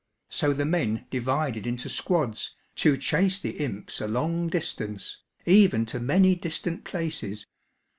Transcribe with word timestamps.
So 0.29 0.51
the 0.53 0.65
men 0.65 1.05
divided 1.11 1.67
into 1.67 1.87
squads, 1.87 2.55
to 2.77 2.97
chase 2.97 3.39
the 3.39 3.59
imps 3.63 4.01
a 4.01 4.07
long 4.07 4.47
distance, 4.47 5.19
even 5.45 5.85
to 5.85 5.99
many 5.99 6.33
distant 6.35 6.83
places. 6.83 7.45